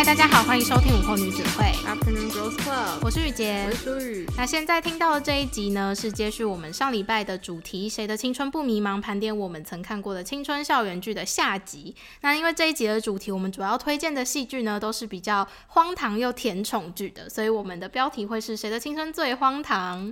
[0.00, 4.26] 嗨，大家好，欢迎收听午后女子会 Afternoon Girls Club，我是雨洁，我是舒雨。
[4.34, 11.94] 那现在听到的这一集呢，是接续我们上礼拜的主题“谁的青春不迷茫”，盘点我们曾看过的青春校园剧的下集。
[12.22, 20.10] 那因为这一集的主题，我们主要推荐的戏剧呢，都是比较荒唐又甜宠剧的，所以我们的标题会是“谁的青春最荒唐”。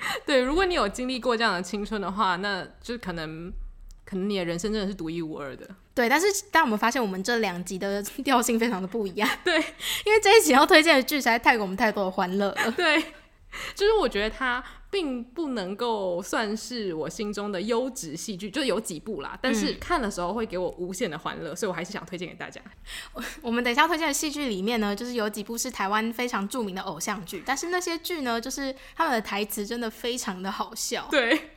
[0.26, 3.50] 对，如果你有经历过这样的青春的话，那就可能。
[4.04, 6.08] 可能你的人生真的是独一无二的，对。
[6.08, 9.54] 但是当我们发现我们这两集的调性非常的不一样， 对，
[10.04, 13.02] 因为这一集要推荐的剧实在太给我们太多的欢乐了，对。
[13.74, 22.60] 就是我觉得它并不能够算是我心中的优质戏剧，就是有几部啦，但是看的时候会给我无限的欢乐，嗯，所以我还是想推荐给大家。
[23.42, 31.50] 我们等一下推荐的戏剧里面呢，就是有几部是台湾非常著名的偶像剧，但是那些剧呢，就是他们的台词真的非常的好笑，对。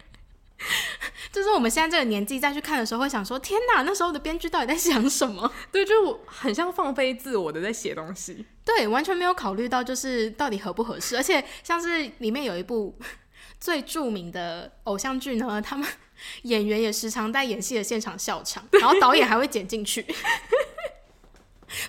[1.31, 5.51] 就是我们现在这个年纪再去看的时候，会想说：天哪，那时候的编剧到底在想什么？
[5.71, 11.17] 对，就是我很像放飞自我的在写东西，对，完全没有考虑到就是到底合不合适。
[11.17, 12.97] 而且像是里面有一部
[13.59, 15.87] 最著名的偶像剧呢，他们
[16.43, 20.05] 演员也时常在演戏的现场笑场，然后导演还会剪进去。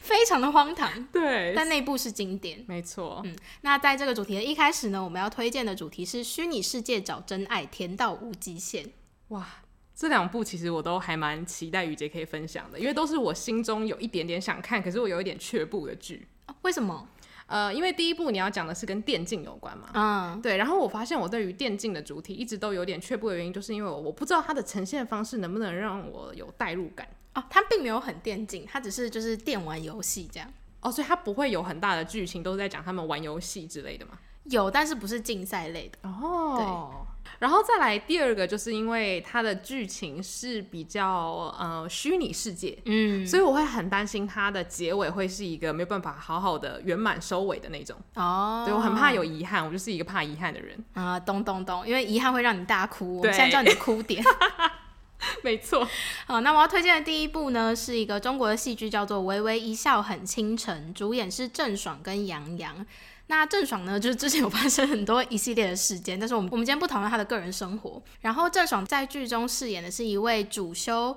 [0.00, 3.20] 非常的荒唐，对，但那部是经典，没错。
[3.24, 8.90] 嗯，那在这个主题的一开始呢，我们要推荐的主题是虚拟世界找真爱，甜到无极限。
[9.28, 9.46] 哇，
[9.94, 16.26] 这两部其实我都还蛮期待雨杰可以分享的，因为都是我心中有一点点想看，可是我有一点却步的剧。
[16.46, 17.08] 哦，为什么？
[17.46, 20.56] 呃，因为第一部你要讲的是跟电竞有关嘛，嗯，对。
[20.56, 27.06] 然后我发现我对于电竞的主题一直都有点却步的原因，就是因为我我不知道它的呈现方式能不能让我有代入感。
[27.34, 30.48] 哦，它并没有很电竞，它只是就是电玩游戏这样。
[30.80, 34.18] 哦，所以它不会有很大的剧情，都是在讲他们玩游戏之类的吗？
[34.44, 36.08] 有，但是不是竞赛类的。
[36.08, 37.13] 哦，对。
[37.38, 47.96] 然后再来第二个，就是因为它的剧情是比较呃虚拟世界，嗯，所以我会很担心它的结尾会是一个没有办法好好的圆满收尾的那种。
[48.14, 50.82] 哦，对，我很怕有遗憾，我就是一个怕遗憾的人。
[50.94, 53.20] 啊，懂懂懂，因为遗憾会让你大哭。
[53.20, 54.22] 对，我现在叫你的哭点。
[55.42, 55.88] 没错，
[56.26, 62.84] 好，那我要推荐的第一部呢，是一个中国的戏剧，叫做《微微一笑很倾城》，主演是郑爽跟杨洋。
[63.26, 68.02] 那郑爽呢，就是之前有发生很多一系列的事件，但是我们我们今天不讨论她的个人生活。
[68.20, 71.16] 然后郑爽在剧中饰演的是一位主修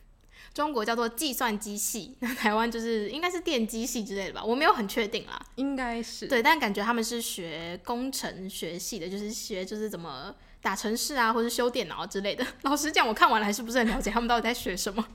[0.52, 10.34] 中国叫做计算机系，那台湾就是应该是电机系之类的吧，我没有很确定啦，应该是对，但感觉他们是学工程学系的，就是学就是怎么。
[10.62, 12.44] 打程式啊，或是修电脑之类的。
[12.62, 15.06] 老实讲，我看完了还是不是很了解他们到底在学什么。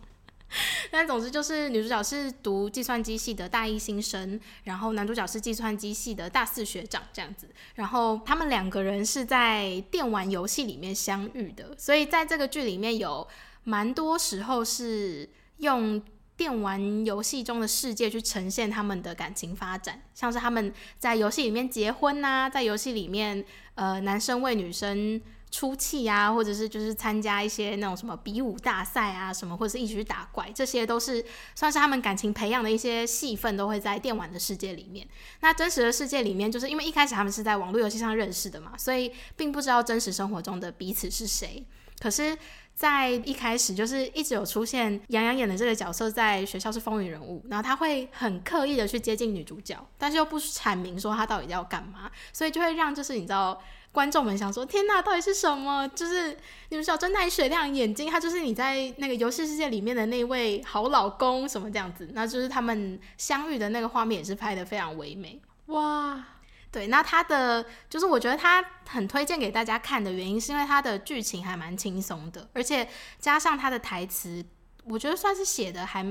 [0.91, 7.47] 但总之就是女主角是读计算机系的大一新生，然后男主角是计算机系的大四学长这样子。
[7.75, 13.27] 然后他们两个人是在电玩游戏里面相遇的，所以在这个剧里面有
[13.63, 16.01] 蛮多时候是用
[16.35, 23.43] 电玩游戏中的世界去呈现他们的感情发展，像是他们在游戏里面结婚啊，在游戏里面
[23.75, 25.21] 呃男生为女生。
[25.51, 31.23] 出气啊，或者是就是参加一些那种什么比武大赛啊，什么或者是一起去打怪，这些都是
[31.55, 35.05] 算是他们感情培养的一些戏份，都会在电玩的世界里面。
[35.41, 41.65] 那真实的世界里面，就是因为一开始他们是在网络游戏上认识的嘛，所以并不知道真实生活中的彼此是谁。
[41.99, 42.35] 可是，
[42.73, 53.61] 在一开始就是一直有出现杨洋演的这个角色在学校是风云人物，然后他会很刻意的去接近女主角，但是又不阐明说他到底要干嘛，所以就会让就是你知道。
[53.91, 55.87] 观众们想说：“天哪，到底是什么？
[55.89, 56.37] 就是
[56.69, 62.09] 你们小侦探水亮眼睛，他就是你在那个游戏世界里面的那位好老公，什么这样子？
[62.13, 66.23] 那就是他们相遇的那个画面也是拍的非常唯美哇！
[66.71, 72.87] 对，那他的就是我觉得他很推荐给大家看的原因，是因为他的剧情还蛮轻松的，而且
[73.19, 74.45] 加上他的台词，
[74.85, 76.05] 我觉得算是写的还。”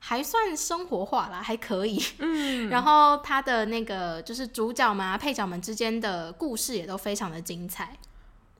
[0.00, 2.02] 还算生活化啦，还可以。
[2.18, 7.96] 嗯， 然后他的那个就是主角嘛，配角们之间的故事也都非常的精彩。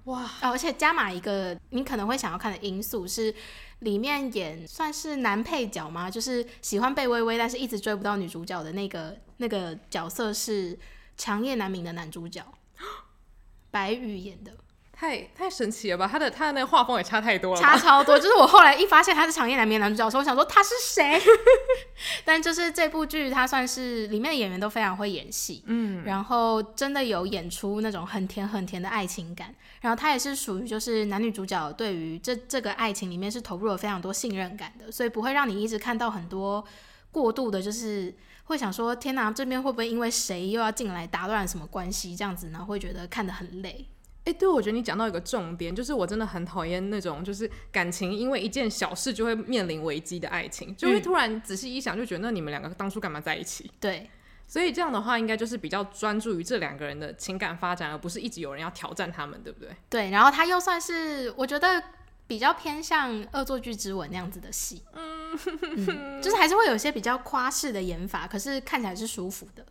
[0.05, 0.23] 哇！
[0.43, 3.35] 哦，而且加码一个你可能会想要看的因素是，
[3.81, 6.11] 里面演算是男配角吗？
[6.11, 10.79] 就是喜欢贝微微，但是一直追不到女主角的那个那个角色是
[11.17, 12.43] 强夜难明的男主角，
[13.71, 14.53] 白宇演的。
[14.99, 16.09] 太太神奇了吧！
[16.11, 18.19] 他的他的那个画风也差太多了，差超多。
[18.19, 21.23] 就是我后来一发现他是长夜难眠男主角的时候，我想说他是谁？
[22.27, 29.55] 但就是这部剧，他算是里面的演员都非常会演戏，嗯，然后真的有演出那种很甜很甜的爱情感。
[29.83, 36.65] 然后他也是属于就是男女主角对于这这个爱情里面是投入了非常多信任感的，所以不会让你一直看到很多
[37.13, 38.13] 过度的，就是
[38.47, 42.65] 会想说天哪，这边会不会因为谁又要进来打乱什么关系这样子呢？
[42.67, 43.87] 会觉得看得很累。
[44.29, 53.71] 哎，对，我觉得你讲到一个重点，就是我真的很讨厌那种就是感情因为一件小事就会面临危机的爱情，就会突然仔细一想，就觉得那你们两个当初干嘛在一起？
[53.81, 54.11] 对，
[54.47, 59.71] 所以这样的话，应该就是比较专注于这两个人的情感发展，而不是一直有人要挑战他们，对不对？
[59.89, 61.83] 对，然后他又算是我觉得
[62.27, 69.65] 比较偏向《恶作剧之吻》那样子的戏，嗯，嗯，就是还是会有一些比较夸饰的演法，可是看起来是舒服的。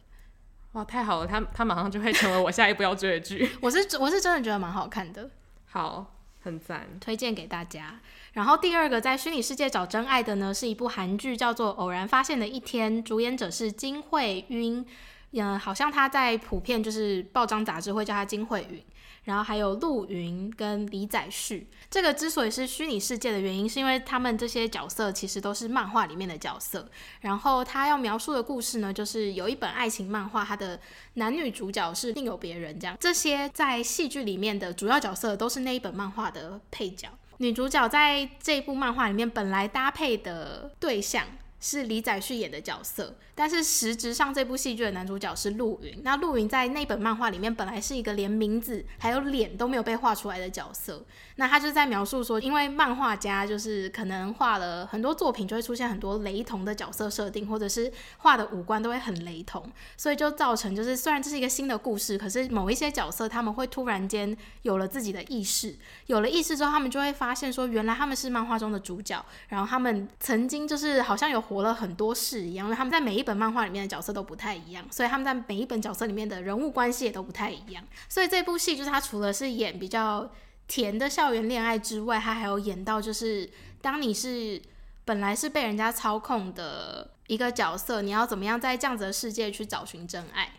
[0.78, 3.50] 哇，太好了，他他马上就会成为我下一步要追的剧。
[3.60, 5.28] 我是我是真的觉得蛮好看的，
[5.66, 6.14] 好，
[6.44, 8.00] 很赞，推荐给大家。
[8.34, 14.86] 然后第二个在虚拟世界找真爱的呢，是一部韩剧，叫做《偶然发现的一天》，主演者是金惠云，
[15.32, 18.80] 嗯，好像他在普遍就是报章杂志会叫他金惠允。
[19.28, 26.90] 然后还有陆云跟李载旭，这个之所以是虚拟世界的原因，是因为他们这些角色其实都是漫画里面的角色。
[27.20, 30.80] 然后他要描述的故事呢，就是有一本爱情漫画，它的
[31.16, 32.96] 男女主角是另有别人，这样。
[33.02, 37.10] 这些在戏剧里面的主要角色都是那一本漫画的配角。
[37.40, 41.26] 女主角在这部漫画里面本来搭配的对象。
[41.60, 46.02] 是李宰旭演的角色，但是实质上这部戏剧的男主角是陆云。
[46.04, 51.04] 那陆云在那本漫画里面本来是一个连名字还有脸都没有被画出来的角色。
[51.38, 65.76] 那他就在描述说，因为漫画家就是可能画了很多作品，就会出现很多雷同的角色设定，或者是画的五官都会很雷同，所以就造成就是虽然这是一个新的故事，可是某一些角色他们会突然间有了自己的意识，
[66.06, 71.44] 有了意识之后，他们就会发现说，原来他们是漫画中的主角，然后他们曾经就是好像有。
[71.48, 77.84] 活了很多事一样，因为他们在每一本漫画里面的角色都不太一样，所以他们在每一本角色里面的人物关系也都不太一样。
[78.08, 80.30] 所以这部戏就是他除了是演比较
[80.68, 83.50] 甜的校园恋爱之外，他还有演到就是
[83.82, 84.62] 当你是
[85.06, 90.52] 本来是被人家操控的一个角色，你要怎么样在这样子的世界去找寻真爱。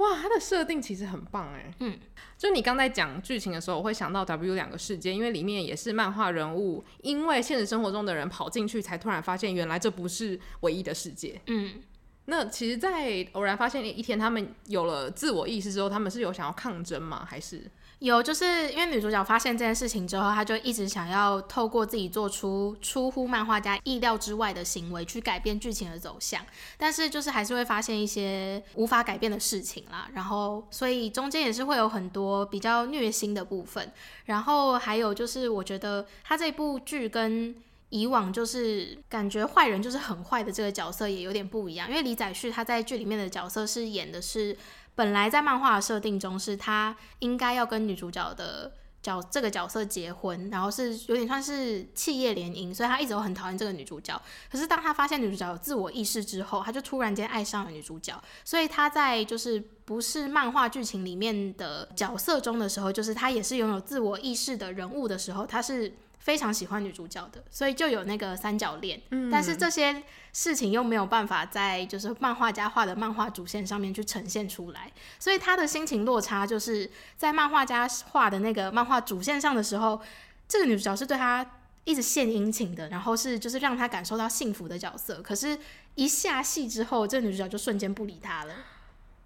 [0.00, 1.98] 哇，它的设定其实很棒哎，嗯，
[2.38, 11.82] 就你刚在讲剧情的时候，我会想到 W 两个世界，因为里面也是漫画人物，因为现实生活中的人跑进去，才突然发现原来这不是唯一的世界，嗯，
[12.24, 17.24] 那其实，在偶然发现一天，他们有了自我意识之后，他们是有想要抗争吗？
[17.28, 17.70] 还是？
[18.00, 26.40] 有，就是因为女主角发现这件事情之后，她就一直想要透过自己做出出乎漫画家意料之外的行为，去改变剧情的走向。
[26.78, 30.08] 但是就是还是会发现一些无法改变的事情啦。
[30.14, 33.92] 然后，所以中间也是会有很多比较虐心的部分。
[34.24, 37.54] 然后还有就是，我觉得他这部剧跟
[37.90, 41.86] 以往就是感觉坏人就是很坏的这个角色也有点不一样。
[41.86, 44.56] 因为李宰旭他在剧里面的角色是演的是。
[45.00, 48.70] 本来在漫画的设定中，是他应该要跟女主角的
[49.02, 54.20] 角这个角色结婚，然后是有点算是企业联姻，所以他一直都很讨厌这个女主角。
[54.52, 58.22] 可是当他发现女主角有自我意识之后，他就突然间爱上了女主角。
[58.44, 65.94] 所以他在就是不是漫画剧情里面的角色中的时候，就是他也是拥有自我意识的人物的时候，他是。
[66.20, 69.00] 非常喜欢女主角的，所以就有那个三角恋。
[69.10, 80.00] 嗯，但是这些事情又没有办法在就是漫画家画的漫画主线上面去呈现出来，所以他的心情落差就是在漫画家画的那个漫画主线上的时候，
[80.48, 81.44] 这个女主角是对他
[81.84, 85.20] 一直献殷勤的，然后是就是让他感受到幸福的角色。
[85.22, 85.58] 可是，
[85.94, 88.54] 一下戏之后，这个女主角就瞬间不理他了。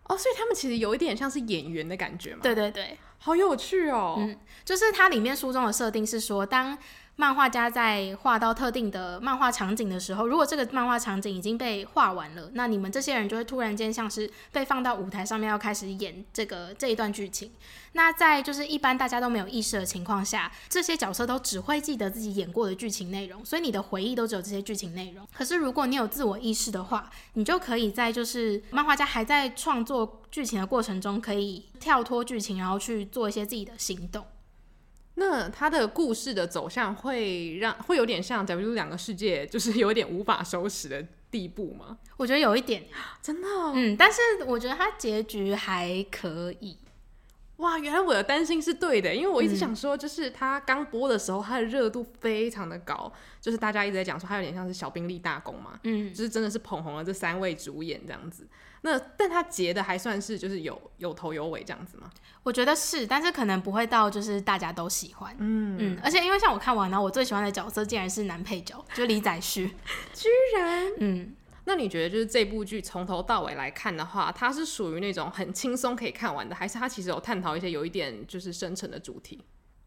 [0.05, 2.41] 哦，所以他们其实有一点像是演员的感觉嘛？
[2.43, 2.99] 对对对。
[3.19, 4.17] 好有趣哦！
[4.19, 6.77] 嗯，就是它里面书中的设定是说，当
[7.17, 17.53] 漫画家在画到特定的漫画场景的时候，如果这个漫画场景已经被画完了，那你们这些人就会突然间像是被放到舞台上面，要开始演这个这一段剧情。
[17.93, 25.25] 那在就是一般大家都没有意识的情况下，这些角色都只会记得自己演过的剧情内容，所以你的回忆都只有这些剧情内容。
[25.33, 34.27] 可是如果你有自我意识的话，你就可以在就是漫画家还在创作剧情的过程中，可以跳脱剧情，然后去做一些自己的行动。
[35.17, 41.99] 那他的故事的走向会让会有点像 W 两个世界，就是有点无法收拾的地步吗？
[42.17, 42.85] 我觉得有一点，
[43.23, 43.73] 真的哦。
[43.75, 46.79] 嗯，但是我觉得他结局还可以。
[47.59, 58.44] 哇，原来我的担心是对的，因为我一直想说，就是他刚播的时候，他的热度非常的高，就是大家一直在讲说他有点像是小兵立大功嘛，嗯，就是真的是捧红了这三位主演这样子。
[58.86, 62.10] 那但他结的还算是就是有有头有尾这样子吗？
[62.43, 69.69] 我觉得是，但是可能不会到就是大家都喜欢，嗯嗯，而且因为像我看完，呢我最喜欢的角色竟然是男配角，就李宰旭，
[70.12, 71.34] 居然，嗯。
[71.67, 79.41] 那你觉得就是这部剧从头到尾来看的话，它是属于那种很轻松可以看完的，还是它其实有探讨一些有一点就是深层的主题？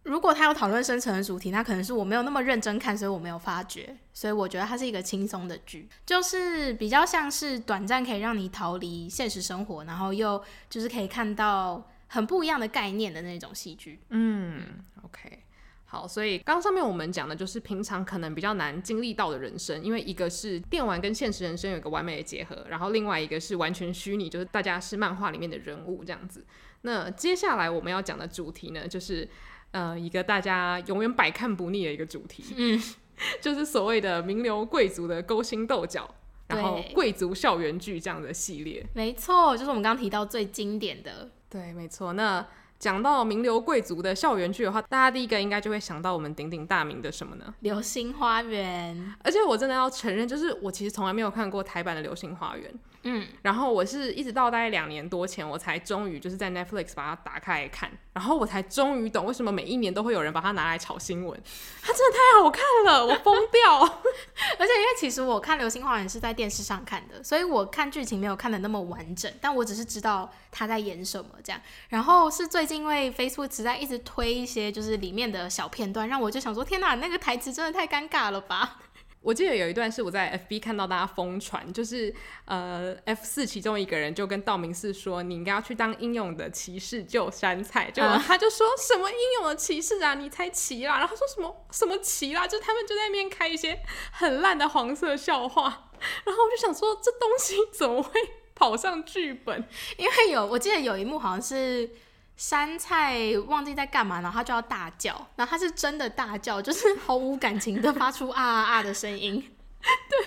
[0.07, 3.95] 如果他有讨论深层的主题，那可能是我没有那么认真看，所以我没有发觉。
[4.13, 13.99] 所以我觉得它是一个轻松的剧，就是比较像是短暂可以让你逃离现实生活，然后又就是可以看到很不一样的概念的那种戏剧。
[14.09, 14.63] 嗯
[15.03, 15.43] ，OK。
[15.89, 26.45] 好，所以刚上面我们讲的就是平常可能比较难经历到的人生，因为一个是电玩跟现实人生有一个完美的结合，然后另外一个是完全虚拟，就是大家是漫画里面的人物这样子。
[26.81, 29.27] 那接下来我们要讲的主题呢，就是
[29.71, 32.81] 呃一个大家永远百看不腻的一个主题，嗯，
[33.41, 36.09] 就是所谓的名流贵族的勾心斗角，
[36.47, 38.85] 然后贵族校园剧这样的系列。
[38.93, 41.29] 没错，就是我们刚刚提到最经典的。
[41.49, 42.13] 对，没错。
[42.13, 42.45] 那
[42.79, 47.53] 讲到名流贵族的校园剧的话，大家第一个应该就会想到我们鼎鼎大名的什么呢？
[47.61, 49.15] 流星花园。
[49.23, 52.71] 而且我真的要承认，就是我其实从来没有看过台版的流星花园。
[53.03, 61.41] 嗯，然后我是一直到大概两年多前，我才终于就是在 Netflix 把它打开来看，然后我才终于懂为什么每一年都会有人把它拿来炒新闻。
[61.81, 63.79] 它真的太好看了，我疯掉！
[64.59, 71.61] 而且因为其实我看《流星花园》是在电视上看的，所以我看剧情没有看的那么完整，但我只是知道他在演什么这样。
[71.89, 78.79] 然后是最近因为 Facebook 实在一直推一些就是里面的小片段，让我就想说：天哪，那个台词真的太尴尬了吧！
[79.27, 82.13] 我记得有一段是我在 FB 看到大家疯传，就是
[82.45, 93.77] 呃 F 四其中一个人就跟道明寺说，你应该要去当英勇的骑士救杉菜，就他就说什么英勇的骑士啊，你才骑啦，然后说什么什么骑啦，就他们就在那边开一些
[94.13, 95.89] 很烂的黄色笑话，
[96.23, 98.11] 然后我就想说这东西 怎么会
[98.55, 99.61] 跑上剧本？
[99.97, 101.89] 因为有我记得有一幕好像是。
[102.37, 109.35] 杉菜忘记在干嘛，然后他就要大叫，然后他是真的大叫，就是毫无感情的发出啊啊啊的声音。
[110.09, 110.25] 对，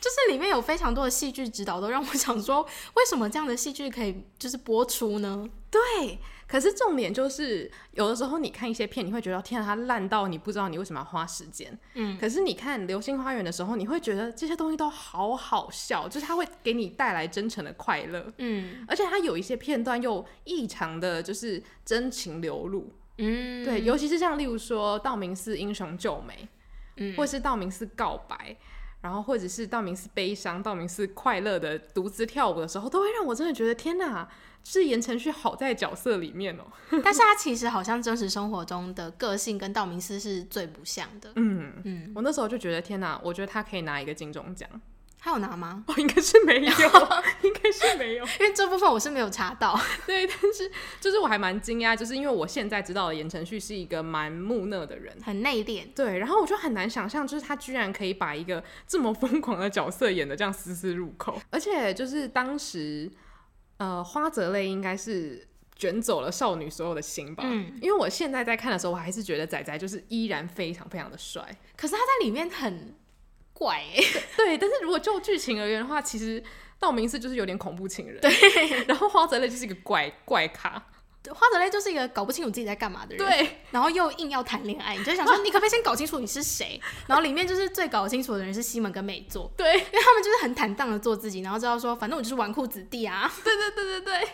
[0.00, 2.62] 就是里面有非常多的戏剧指导，都让我想说，
[2.94, 5.48] 为什么这样的戏剧可以就是播出呢？
[5.70, 6.18] 对。
[6.48, 11.78] 可是重点就是，有的时候你看一些片，你会觉得天啊，它烂到你不知道你为什么要花时间。
[11.92, 12.16] 嗯。
[12.18, 18.32] 可是你看《流星花园》的时候，你会觉得这些东西都好好笑，就是它会给你带来真诚的快乐。
[18.38, 18.82] 嗯。
[18.88, 22.90] 而且它有一些片段又异常的，就是真情流露。
[23.18, 23.62] 嗯。
[23.62, 26.48] 对，尤其是像例如说道明寺英雄救美，
[26.96, 28.56] 嗯，或是道明寺告白，
[29.02, 34.26] 然后或者是道明寺悲伤、道明寺快乐的独自跳舞的时候，都会让我真的觉得天哪。
[34.70, 36.64] 是言承旭好在角色里面哦，
[37.02, 41.32] 但是他其实好像真实生活中的个性跟道明寺是最不像的。
[41.36, 44.68] 嗯嗯，我那时候就觉得天哪，我觉得他可以拿一个金钟奖。
[45.18, 45.82] 他有拿吗？
[45.88, 46.70] 哦，应该是没有，
[47.42, 49.74] 应该是没有，因为这部分我是没有查到。
[50.06, 50.70] 对，但是
[51.00, 55.84] 就是我还蛮惊讶，就是因为我现在知道的言承旭是一个蛮木讷的人，很内敛。
[55.96, 63.10] 对，然后我就很难想象，就是他居然可以把一个这么疯狂的角色演的这样丝丝入扣，而且就是当时。
[63.78, 67.44] 呃，花泽类应该是卷走了少女所有的心吧？
[67.46, 71.42] 嗯，因为我现在在看的时候，我还是觉得仔仔就是依然非常非常的帅。
[71.76, 72.94] 可是他在里面很
[73.52, 73.82] 怪
[74.36, 74.58] 对。
[74.58, 76.42] 但是如果就剧情而言的话，其实
[76.78, 78.84] 道明寺就是有点恐怖情人，对。
[78.86, 80.84] 然后花泽类就是一个怪怪咖。
[81.30, 86.80] 花泽类就是一个搞不清楚自己在干嘛的人，对，然后又硬要谈恋爱，你就想说，你可不可以先搞清楚你是谁？
[87.06, 94.28] 然后里面就是最搞清楚的人是西门跟美作，对，因为他们就是很坦荡的做自己，然后知道说，反正我就是纨绔子弟啊， 对对对对对。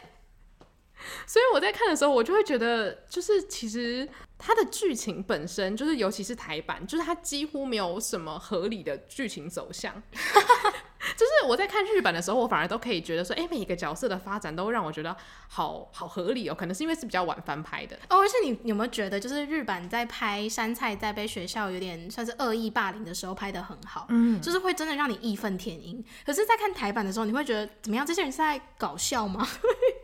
[1.27, 10.03] 所以我在看的时候，我就会觉得，就是其实它的剧情本身，就是尤其是台版，就是它几乎没有什么合理的剧情走向。
[11.17, 15.15] 就是我在看日版的时候，我反而都可以觉得说，哎、欸，每一个角色的发展都让我觉得
[15.49, 16.55] 好好合理哦。
[16.55, 18.19] 可能是因为是比较晚翻拍的哦。
[18.19, 26.05] 而且你有没有觉得，就是日版在拍杉菜在被学校有点算是恶意霸凌的时候拍的很好，嗯，就是会真的让你义愤填膺。
[26.25, 28.05] 可是，在看台版的时候，你会觉得怎么样？
[28.05, 29.47] 这些人是在搞笑吗？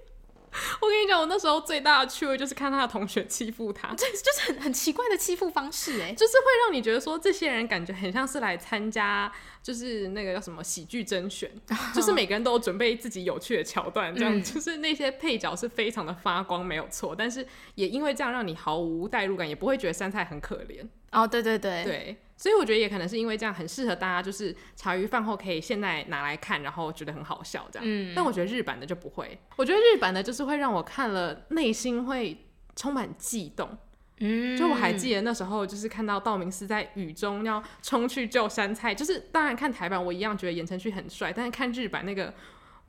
[0.80, 11.50] 我跟你讲，我那时候最大的趣味就是看他的同学欺负他， 对，就是很很奇怪的欺负方式，哎，就是会让你觉得说，这些人感觉很像是来参加，就是那个叫什么喜剧甄选，
[11.94, 20.86] 就是每个人都有准备自己有趣的桥段，这样，嗯，就是那些配角是非常的发光，没有错，但是也因为这样让你毫无代入感，也不会觉得杉菜很可怜。
[21.12, 22.16] 哦，对对对对。
[22.40, 27.86] 所以我觉得也可能是因为这样很适合大家，就是茶余饭后可以现在拿来看，然后觉得很好笑这样。
[27.86, 28.14] 嗯。
[28.16, 33.76] 但我觉得日版的就不会，我觉得日版的就是会让我看了内心会充满悸动。
[34.20, 34.56] 嗯。
[34.56, 42.32] 就我还记得那时候，就是看到道明寺在雨中要冲去救杉菜，就是当然看台版我一样觉得言承旭很帅，但是看日版那个。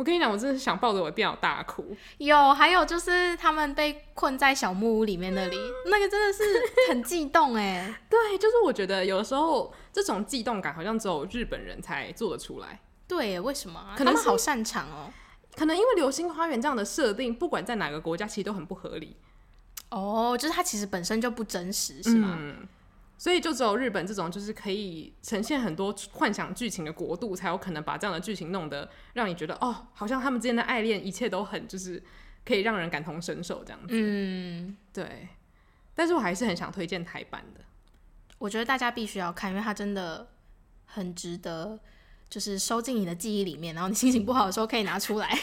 [0.01, 1.95] 我跟你讲，我真的是想抱着我电脑大哭。
[2.17, 5.55] 有，还有就是他们被困在小木屋里面那里，
[5.85, 6.43] 那个真的是
[6.89, 8.01] 很悸动哎。
[8.09, 12.79] 对，就是我觉得有的时候这种悸动感好像只有日本人才做得出来。
[13.07, 13.93] 对，为什么啊？
[13.95, 15.13] 可能好擅长哦。
[15.55, 19.15] 可能因为《流星花园》这样的设定，不管在哪个国家，其实都很不合理。
[19.89, 22.39] 哦，就是它其实本身就不真实，是吗？
[22.39, 22.67] 嗯。
[23.21, 32.01] 所以就只有日本这种就是可以呈现很多幻想剧情的国度，才有可能把这样的剧情弄得让你觉得哦，好像他们之间的爱恋一切都很就是
[32.43, 33.89] 可以让人感同身受这样子。
[33.91, 35.27] 嗯，对。
[35.93, 37.61] 但是我还是很想推荐台版的，
[38.39, 40.27] 我觉得大家必须要看，因为它真的
[40.85, 41.79] 很值得，
[42.31, 45.37] 就是收进你的记忆里面，然后你心情不好的时候可以拿出来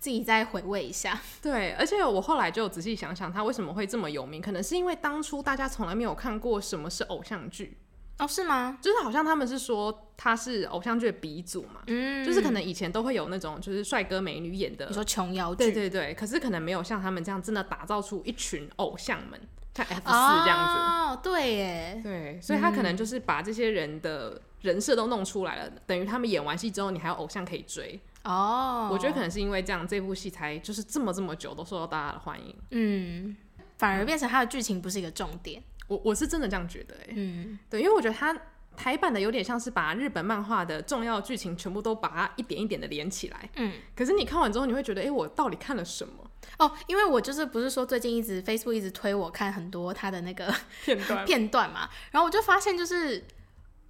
[0.00, 1.18] 自己再回味一下。
[1.40, 7.78] 对，而且我后来就仔细想想，他为什么会这么有名，可能是因为当初大家从来没有看过什么是偶像剧。
[8.18, 8.76] 哦，是吗？
[8.82, 19.40] 就是好像他们是说他是偶像剧的鼻祖嘛，嗯，就是可能以前都会有那种就是帅哥美女演的，你说琼瑶剧，对对对，可是可能没有像他们这样真的打造出一群偶像们。
[19.74, 28.00] 像 F 四这样子，哦，对耶，对，所以他可能就是把这些人的人设都弄出来了，嗯、等于他们演完戏之后，你还有偶像可以追。
[28.24, 32.54] 哦，我觉得可能是因为这样，这部戏才就是这么这么久都受到大家的欢迎。
[32.70, 33.36] 嗯，
[33.78, 35.62] 反而变成它的剧情不是一个重点。
[35.88, 38.34] 我我是真的这样觉得，哎，嗯，对，因为我觉得它
[38.76, 43.50] 台版的有点像是把日本漫画的重要剧情全部都把它一点一点的连起来。
[43.56, 46.30] 嗯，可是你看完之后，你会觉得，哎，我到底看了什么？
[46.58, 50.54] 哦，因为我就是不是说最近一直 Facebook 一直推我看很多他的那个
[50.84, 53.22] 片段 片段嘛，然后我就发现就是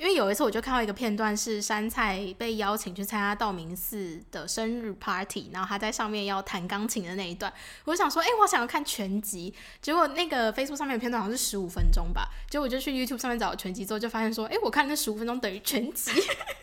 [0.02, 7.52] 因为有一次我就看到一个片段是杉菜被邀请去参加道明寺的生日 party，然后他在上面要弹钢琴的那一段，
[7.84, 16.10] 我想说，哎、欸，我想要看全集，结果那个 Facebook 上面的片段好像是十五分钟吧，结果我就去 YouTube 上面找全集之后，就发现说，哎、欸，我看那十五分钟等于全集，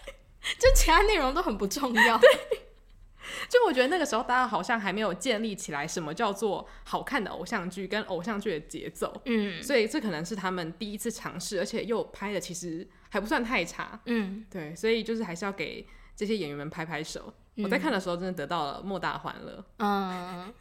[0.60, 2.17] 就其他内容都很不重要。
[2.17, 2.29] 对
[3.48, 15.86] 就我觉得那个时候，大家好像还没有建立起来什么叫做好看的偶像剧跟偶像剧的节奏，嗯，所以这可能是他们第一次尝试，而且又拍的其实还不算太差，嗯，对，所以就是还是要给
[16.16, 17.34] 这些演员们拍拍手。
[17.56, 20.54] 嗯、我在看的时候真的得到了莫大欢乐， 嗯，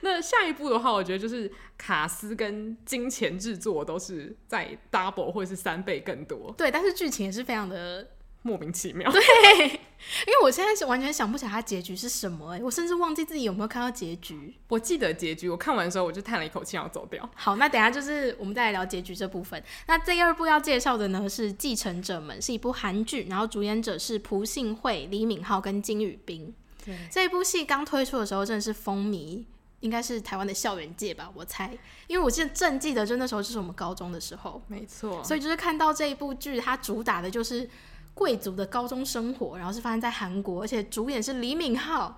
[0.00, 8.10] 那下一部的话，我觉得就是卡斯跟金钱制作都是在 double 或者是三倍更多，对，但是剧情也是非常的。
[8.42, 9.20] 莫名其妙，对，
[10.26, 14.52] 因为我现在是完全想不起来它结局是什么，哎，我甚至忘记自己有没有看到结局。
[14.66, 17.28] 我记得结局，我看完的时候我就叹了一口气，要走掉。
[17.36, 19.62] 好，那等下就是我们再来聊结局这部分。
[19.86, 26.52] 那第二部要介绍的呢是《继承者们》，是一部韩剧，然后主演者是朴信惠、李敏镐跟金宇彬。
[26.84, 29.44] 对，这一部戏刚推出的时候真的是风靡，
[29.78, 31.70] 应该是台湾的校园界吧，我猜，
[32.08, 35.22] 因为我记得正记得就那时候就是我们高中的时候，没错。
[35.22, 37.70] 所以就是看到这一部剧，它主打的就是。
[38.14, 42.12] 贵族的高中生活，然后是发生在韩国，而且主演是李敏镐，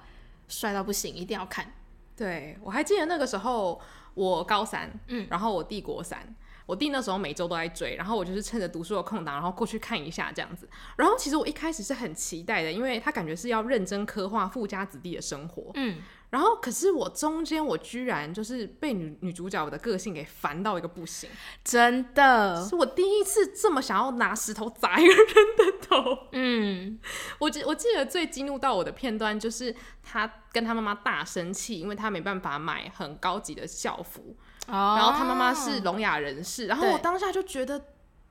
[0.48, 1.72] 帅到不行，一定要看。
[2.16, 3.80] 对，我还记得那个时候，
[4.14, 6.34] 我高三，嗯，然后我弟国三，
[6.66, 10.68] 我弟那时候每周都在追，然后我就是趁着读书的空档，然后过去看一下这样子。
[10.96, 15.98] 然后其实我一开始是很期待的，因为他感觉是要认真刻画富家子弟的生活，嗯。
[16.34, 21.30] 然后，可是我中间我居然就是被女女主角的个性给烦到一个不行，
[21.62, 26.26] 真的，是我第一次这么想要拿石头砸一个人的头。
[26.32, 26.98] 嗯，
[27.38, 34.34] 我记我记得最激怒到我的片段就是他跟他妈妈大生气，因为他没办法买很高级的校服，
[34.66, 37.78] 哦、然后他妈妈是聋哑人士，然后我当下就觉得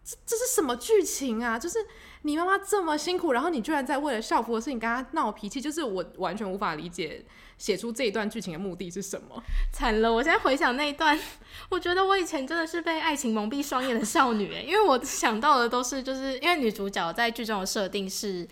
[0.03, 1.57] 这这是什么剧情啊？
[1.57, 1.79] 就是
[2.23, 7.23] 你妈妈这么辛苦，然后你居然在为了校服的事情跟他闹脾气，就是我完全无法理解。
[7.55, 9.41] 写出这一段剧情的目的是什么？
[9.71, 10.11] 惨了！
[10.11, 11.17] 我现在回想那一段，
[11.69, 18.45] 我觉得我以前真的是被爱情蒙蔽双眼的少女诶，因为我想到的都是，就是因为女主角在剧中的设定是，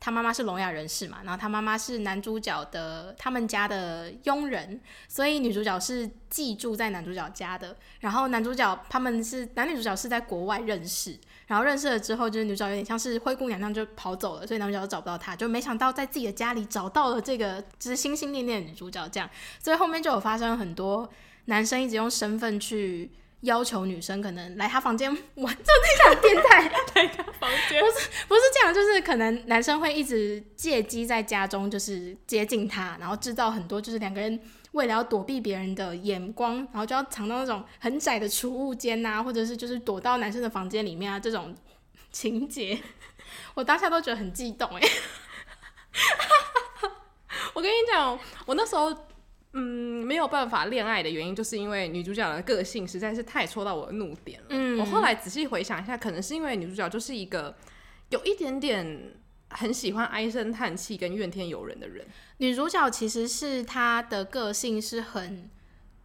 [0.00, 11.16] 她妈妈是聋哑人士嘛，然后她妈妈是男主角的他们家的佣人，所以女主角是寄住在男主角家的，然后男主角他们是男女主角是在国外认识。
[11.46, 19.30] 然后认识了之后，就是女主角有点像是灰姑娘那样就跑走了，所以男主角都找不到她，就没想到在自己的家里找到了这个就是心心念念的女主角，这样，
[19.62, 21.08] 所以后面就有发生很多
[21.44, 23.10] 男生一直用身份去
[23.42, 34.40] 要求女生可能来他房间玩，就那种变态来他房间，不是不是这样，就是可能男生会一直借机在家中就是接近她，然后制造很多就是两个人。
[34.76, 41.54] 为了要躲避别人的眼光，然后就要藏到那种很窄的储物间呐，或者是就是躲到男生的房间里面啊，这种
[42.12, 42.78] 情节，
[43.54, 44.80] 我当下都觉得很激动哎。
[47.54, 48.94] 我跟你讲，我那时候
[49.54, 54.46] 嗯没有办法恋爱的原因，就是因为女主角的个性实在是太戳到我的怒点了。
[54.50, 57.56] 嗯，我后来仔细回想一下，可能是因为女主角就是一个
[58.10, 59.14] 有一点点。
[59.50, 62.06] 很喜欢唉声叹气跟怨天尤人的人。
[62.38, 65.48] 女主角其实是她的个性是很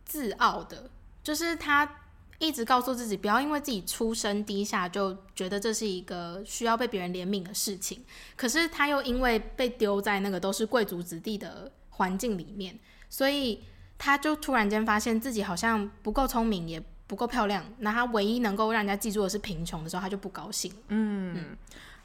[0.06, 0.89] 自傲的，
[1.23, 1.97] 就是她
[2.39, 8.04] 一直告诉自己不要因为自己出身低下就觉得这是一个需要被别人怜悯的事情。
[8.36, 13.63] 可是她又因为被丢在那个都是贵族子弟的环境里面，所以
[13.97, 17.63] 她就突然间发现自己好像不够聪明，也不够漂亮。
[17.80, 20.71] 那她唯一能够让人家记住的是贫穷的时候，她就不高兴。
[20.88, 21.34] 嗯。
[21.36, 21.58] 嗯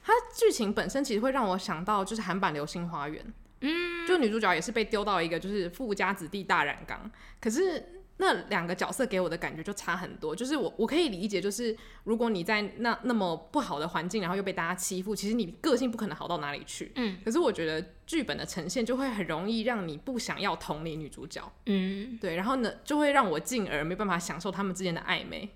[0.06, 3.22] 它剧情本身其实会让我想到，就是韩版《流星花园》
[3.60, 7.92] 嗯，就女主角也是被丢到一个就是富家子弟大染缸，可是。
[8.18, 16.90] 那两个角色给我的感觉就差很多，就是我我可以理解，就是如果你在那那么不好的环境，然后又被大家欺负，其实你个性不可能好到哪里去。
[16.94, 21.42] 嗯，可是我觉得剧本的呈现就会很容易让你不想要同理女主角。
[21.66, 25.50] 嗯，对，然后呢，就会让我进而没办法享受他们之间的暧昧。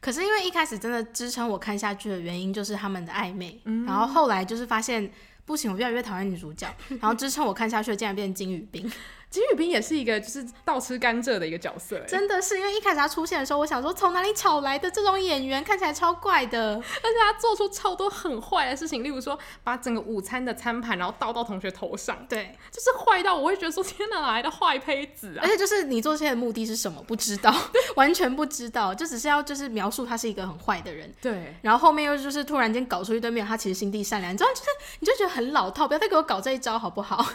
[0.00, 5.10] 可是因为一开始真的支撑我看下去的原因就是他们的暧昧，嗯，然后后来就是发现
[5.44, 8.90] 不行，我越来越讨厌女主角，然后支撑我看下去的竟然变成金宇彬。
[9.28, 25.40] 金宇彬也是一个就是倒吃甘蔗的一个角色，真的是因为一开始他出现的时候，我想说从哪里找来的这种演员，看起来超怪的， 而且他做出超多很坏的事情，例如说把整个午餐的餐盘然后倒到同学头上，对，就是坏到我会觉得说天哪，哪来的坏胚子啊！
[25.42, 27.02] 而且就是你做这些的目的是什么？
[27.02, 27.54] 不知道，
[27.96, 34.66] 完全不知道，就只是要就是描述他是一个很坏的人，对，然后后面又就是突然间搞出一堆没有他其实心地善良，你知道就是
[35.00, 37.26] 你就觉得很老套，不要再给我搞这一招好不好？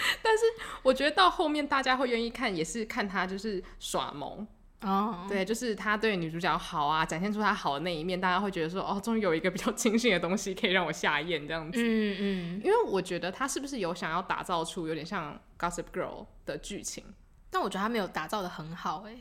[0.22, 0.44] 但是
[0.82, 4.46] 我觉得到后面大家会愿意看，也是看他就是耍萌
[4.82, 5.28] 哦，oh.
[5.28, 11.80] 对，就是他对女主角好啊，展现出他好的那一面，大家会觉得说哦，终于有一个比较清醒的东西可以让我下咽这样子。
[11.82, 17.04] 嗯嗯，因为我觉得他是不是有想要打造出有点像 Gossip Girl 的剧情？
[17.50, 19.16] 但我觉得他没有打造的很好哎。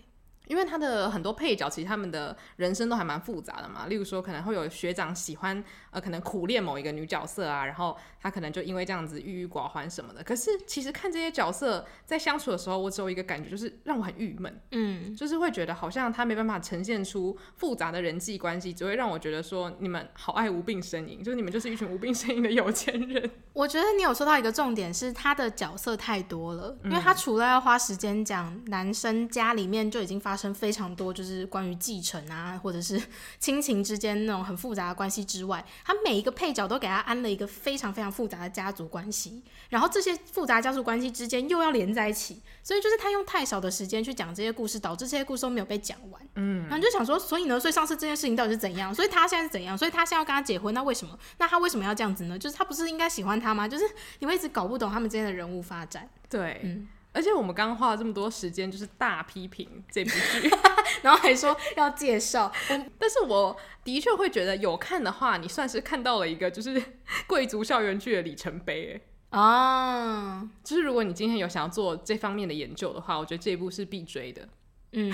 [0.47, 3.87] 因为他的很多配角，其实他们的人生都还蛮复杂的嘛。
[3.87, 10.23] 例如说，可能会有学长喜欢呃，可能苦恋某一个女角色啊，然后他可能就因为这样子郁郁寡欢什么的。
[10.23, 14.61] 可是其实看这些角色在相处的时候，我只有一个感觉，就是让我很郁闷。
[14.71, 23.29] 嗯，就是会觉得好像他没办法呈现出复杂的人际关系，只会让我觉得说你们好爱无病呻吟，就是你们就是一群无病呻吟的有钱人。
[23.53, 33.01] 我觉得你有说到一个重点，是他的角色太多了，因为他除了要花时间讲男生家里面就已经发生非常多，就是关于继承啊，或者是
[33.39, 46.21] 亲情之间那种很复杂的关系之外，他每一个配角都给他安了一个非常非常复杂的家族关系，然后这些复杂家族关系之间又要连在一起，所以就是他用太少的时间去讲这些故事，导致这些故事都没有被讲完。
[46.35, 48.93] 嗯，然后就想说，所以呢，所以上次这件事情到底是怎样？
[48.93, 49.75] 所以他现在是怎样？
[49.75, 51.17] 所以他现在要跟他结婚，那为什么？
[51.39, 52.37] 那他为什么要这样子呢？
[52.37, 53.67] 就是他不是应该喜欢他吗？
[53.67, 53.83] 就是
[54.19, 56.07] 你会一直搞不懂他们之间的人物发展。
[56.29, 56.87] 对，嗯。
[57.17, 60.47] 而且我们刚刚花了这么多时间，就是大批评这部剧，
[61.01, 62.51] 然后还说要介绍。
[62.69, 66.79] 但是我的确会觉得，有看的话，你算是看到了一个就是
[67.25, 69.01] 贵族校园剧的里程碑。
[69.31, 74.47] 啊，就是如果你今天有想要做这方面的研究的话，我觉得这一部是必追的。
[74.91, 75.11] 嗯，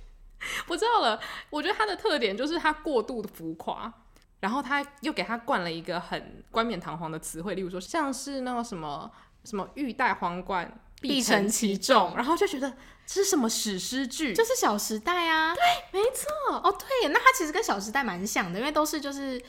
[0.68, 1.20] 我知道了。
[1.50, 3.92] 我觉得它的特点就是它过度的浮夸，
[4.40, 9.10] 然后他又给他灌了一个很冠冕堂皇的词汇，例如说像是那个什么
[9.44, 10.80] 什么玉戴皇冠。
[11.08, 12.70] 必承其重，然后就觉得
[13.06, 14.34] 这是什么史诗剧？
[14.34, 15.62] 就是《小时代》啊，对，
[15.92, 16.56] 没错。
[16.56, 19.42] 哦，对，那它其实跟《小时代》蛮像的，因为都是就是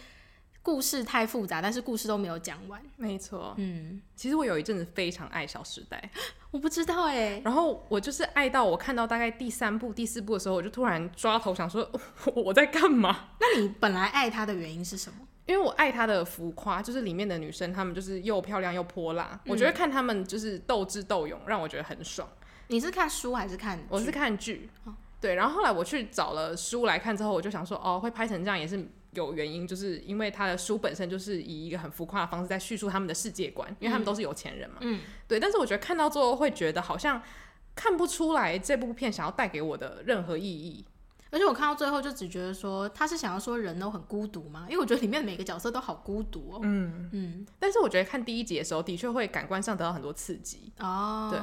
[0.62, 2.82] 故事太复杂，但是故事都没有讲完。
[2.98, 6.10] 没错，嗯，其实我有一阵子非常爱《小时代》，
[6.52, 7.42] 我不知道哎。
[7.46, 11.90] 然后我就是爱到我看到大概第三部、第四部的时候，我就突然抓头想说，
[12.36, 13.30] 我在干嘛？
[13.40, 15.20] 那你本来爱它的原因是什么？
[15.46, 19.40] 因为我爱她的浮夸，就是里面的女生，她们就是又漂亮又泼辣。
[19.46, 22.28] 嗯、我觉得看她们就是斗智斗勇，让我觉得很爽。
[22.68, 23.86] 你是看书还是看？
[23.90, 24.70] 我是看剧。
[24.86, 34.78] 哦、对，然后后来我去找了书来看之后，我就想说，哦，会拍成这样也是有原因，就是因为他的书本身就是以一个很浮夸的方式在叙述他们的世界观，因为他们都是有钱人嘛。
[34.82, 35.00] 嗯。
[35.28, 37.22] 对，但是我觉得看到最后会觉得好像
[37.76, 40.84] 看不出来这部片想要带给我的任何意义。
[41.36, 46.60] 而且我看到最后就只觉得说他是想要说人都很孤独吗，因为我觉得里面每个角色都好孤独哦。
[46.64, 47.46] 嗯嗯。
[47.60, 51.28] 但是我觉得看第一集的时候，的确会感官上得到很多刺激哦。
[51.30, 51.38] 对，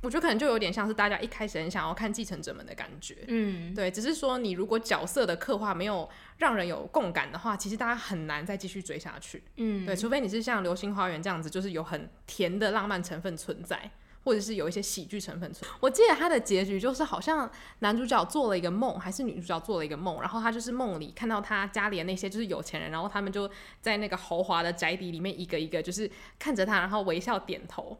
[0.00, 3.18] 我觉得可能就有点像是大家一开始很想要看继承者们的感觉。
[3.28, 9.44] 嗯，对，只是说你如果角色的刻画没有让人有共感的话，其实大家很难再继续追下去。
[9.56, 13.90] 嗯，对，除非你是像《流星花园》这样子，就是有很甜的浪漫成分存在。
[14.24, 15.70] 或者是有一些喜剧成分存。
[15.78, 17.48] 我记得他的结局就是好像
[17.80, 23.48] 男主角做了一个梦，还是女主角做了一个梦，然后他就是梦里看到他家里的那些就是有钱人，然后他们就
[23.80, 27.96] 在那个豪华的宅邸里面一个一个就是看着他，然后微笑点头。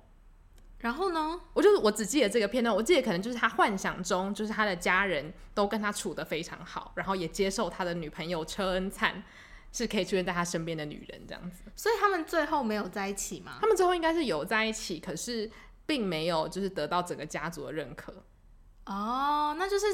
[0.79, 9.23] 然后呢，我就是我只记得这个片段，我记得可能就是他幻想中就是他的家人都跟他处得非常好，然后也接受他的女朋友车恩灿
[9.73, 11.63] 是可以出现在他身边的女人这样子。
[11.77, 13.59] 所以他们最后没有在一起吗？
[13.61, 15.51] 他们最后应该是有在一起，可是。
[15.87, 18.25] 并没有，就是得到整个家族的认可。
[18.87, 19.87] 哦，那就是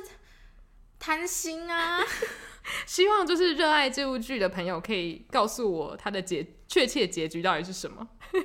[0.98, 2.00] 贪心啊！
[2.86, 8.06] 希望就是热爱这部剧的朋友可以告诉我他的结确切结局到底是什么。
[8.32, 8.40] 也、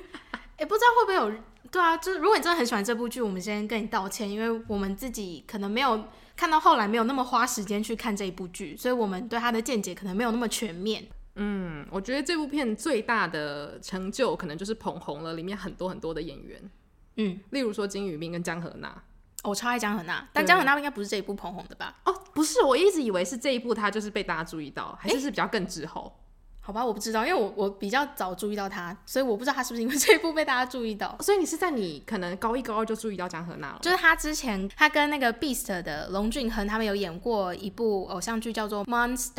[0.58, 1.42] 欸，不知道会不会有？
[1.70, 6.04] 对啊，就是如果你真的很喜欢这部剧，我们先跟你道歉，因为我们自己可能没有
[6.36, 11.06] 看到后来，没有那么花时间去看这一部剧，所以我们对他的见解可能没有那么全面。
[11.34, 16.70] 嗯，我觉得这部片最大的成就可能就是捧红了里面很多很多的演员。
[17.16, 19.02] 嗯，例如说金宇彬跟江河娜。
[19.42, 21.94] 我超爱江河娜，但江河娜应该不是这一部捧红的吧？
[22.04, 26.12] 哦，不是，我一直以为是这一部，他就是被大家注意到，还是是比较更滞后、欸？
[26.58, 31.16] 好吧，我不知道，因为我我比较早注意到他，所以我不知道他是不是因为这一部被大家注意到。
[31.22, 33.78] 所以你是在你可能高一高二就注意到江河娜了？
[33.80, 39.32] 就是他之前他跟那个 Beast 的龙俊亨他们有演过一部偶像剧叫做《Monster》，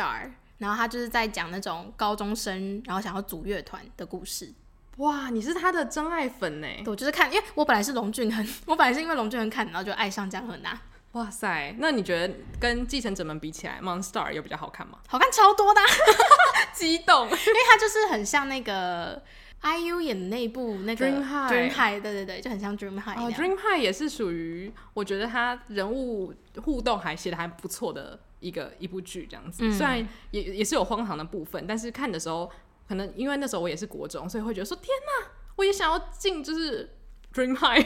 [0.60, 4.54] 然后他就是在讲那种高中生然后想要组乐团的故事。
[4.98, 6.68] 哇，你是他的真爱粉呢？
[6.86, 10.80] 我就是看，因为我本来是龙俊亨， 我本来是因为龙俊亨看，然后就爱上姜河娜。
[11.14, 15.00] 哇塞，那你觉得跟继承者们比起来，Monster 有比较好看吗？
[15.08, 15.82] 好看超多的，
[16.74, 19.22] 激动， 因为他就是很像那个
[19.62, 23.18] IU 演的那部那个 Dream High, Dream High，对对对，就很像 Dream High。
[23.18, 26.34] 哦，Dream High 也是属于我觉得他人物
[26.64, 32.52] 互动还写的还不错的一个一部剧，这样子，嗯、虽然也也是有荒唐的部分，但是看的时候。
[32.88, 36.98] 可能因为那时候我也是国中，所以会觉得说天哪，我也想要进就是
[37.34, 37.86] Dream High。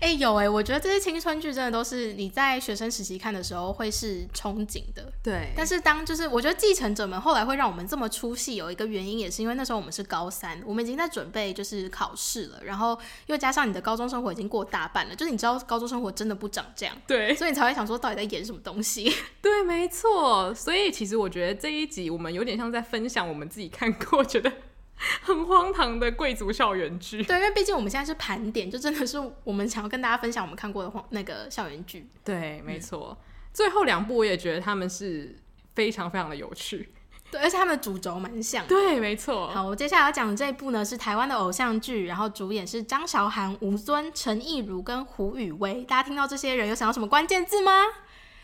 [0.00, 5.12] 哎、欸，有哎、欸，我觉得这些青春剧真的都是你在学生时期看的时候会是憧憬的。
[5.22, 5.52] 对。
[5.56, 16.96] 但是当就是我觉得继承者们后来会让我们这么出戏，有一个原因也是因为那时候我们是高三，我们已经在准备就是考试了，然后又加上你的高中生活已经过大半了，就是你知道高中生活真的不长这样。
[17.06, 17.34] 对。
[17.34, 19.12] 所以你才会想说到底在演什么东西？
[19.42, 20.54] 对，没错。
[20.54, 24.52] 所以其实我觉得这一集我们有点像在分享我们自己看过觉得。
[25.22, 32.08] 很荒唐的贵族校园剧，对，因为毕竟我们现在是盘点，就真的是我们想要跟大家分享我们看过的荒那个校园剧。
[32.24, 33.16] 对，没错。
[33.20, 35.38] 嗯、最后两部我也觉得他们是
[35.74, 36.92] 非常非常的有趣，
[37.30, 38.66] 对，而且他们的主轴蛮像。
[38.66, 39.48] 对，没错。
[39.48, 45.84] 好，我接下来要讲的这一部呢是台湾的偶像剧，然后主演是张韶涵、吴尊、陈亦儒跟胡宇威。
[45.84, 47.72] 大家听到这些人有想到什么关键字吗？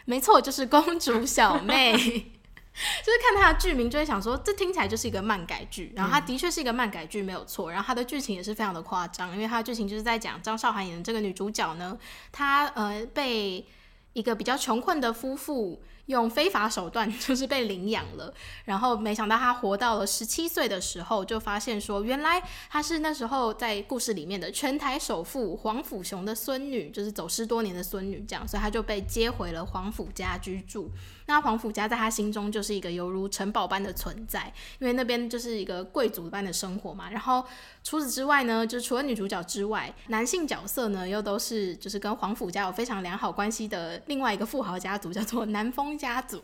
[0.05, 2.33] 没错，就是公主小妹。
[3.05, 5.93] 就是看他的剧名，就会想说，这听起来就是一个漫改剧。
[5.95, 7.71] 然后他的确是一个漫改剧，没有错。
[7.71, 11.97] 然后他的剧情也是非常的夸张，因为他的剧情就是在讲张韶涵演的这个女主角呢，
[12.33, 13.65] 她呃被
[14.13, 15.83] 一个比较穷困的夫妇。
[16.07, 18.35] 用非法手段 就是被领养了，
[18.67, 30.91] 然后没想到她活到了十七岁的时候，就发现说，原来她是那时候在故事里面的全台首富黄甫雄的孙女，就是走失多年的孙女，这样，所以她就被接回了黄甫家居住。
[31.27, 37.11] 那皇甫家在他心中就是一个犹如城堡般的存在，因为那边就是一个贵族般的生活嘛。
[37.11, 37.43] 然后
[37.83, 45.95] 除此之外呢，就除了女主角之外，男性角色呢又都是就是跟皇甫家有非常良好关系的另外一个富豪家族，叫做南风。
[45.97, 46.43] 家族，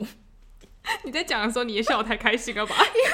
[1.05, 2.75] 你在讲的时候你也笑得太开心了吧？
[2.81, 3.11] 因为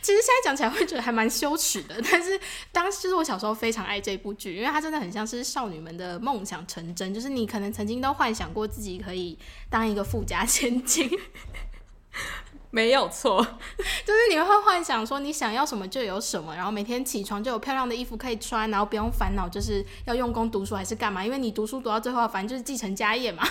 [0.00, 2.38] 其实现在讲起来会觉得还蛮羞耻的，但是
[2.72, 11.10] 当时就是我小时候非常爱这部剧，因为它真的很像是少女们的梦想成真，就是你可能曾经都幻想过自己可以当一个富家千金，
[12.70, 13.36] 没有错，
[14.04, 23.46] 就是你会幻想说你想要什么就有什么，然后每天起床就有漂亮的衣服可以穿，然后不用烦恼就是要用功读书还是干嘛，因为你读书读到最后反正就是继承家业嘛。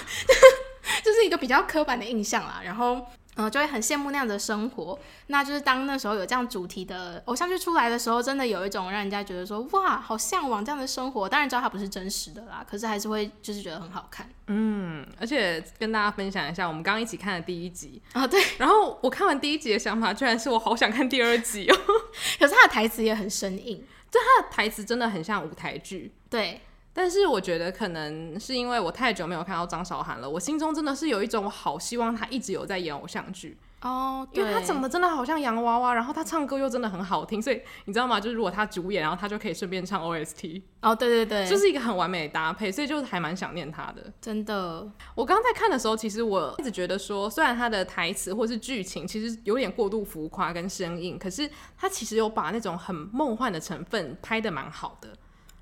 [1.03, 3.05] 就是一个比较刻板的印象啦，然后，
[3.39, 4.99] 嗯、呃，就会很羡慕那样的生活。
[5.27, 11.27] 那就是当那时候有这样主题的偶像剧出来的时候，真的有一种让人家觉得说，哇，好向往这样的生活。
[11.29, 14.29] 当然知道它不是真实的啦，可是还是会就是觉得很好看。
[14.47, 18.43] 嗯，而且跟大家分享一下，我们刚刚一起看的第一集啊，对。
[18.57, 21.75] 然后我看完第一集的想法，居然是我好想看第二集哦。
[22.37, 23.77] 可是他的台词也很生硬，
[24.11, 26.61] 就他的台词真的很像舞台剧，对。
[26.99, 38.19] 但是我觉得可能是因为我太久没有看到张韶涵了，我心中真的是有一种我好希望她一直有在演偶像剧哦，因为她长得真的好像洋娃娃，然后她唱歌又真的很好听，所以你知道吗？
[38.19, 44.11] 就是如果她主演，然后她就可以顺便唱 OST 哦，对对对，就是一个很完美的搭配，所以就是还蛮想念她的。
[44.19, 44.85] 真的，
[45.15, 55.07] 我刚刚在看的时候，其实我一直觉得说，虽然她的台词或是剧情其实有点过度浮夸跟生硬，可是她其实有把那种很梦幻的成分拍的蛮好的。